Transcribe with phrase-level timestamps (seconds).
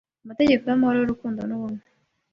[0.23, 1.83] Amategeko yamahoro yurukundo nubumwe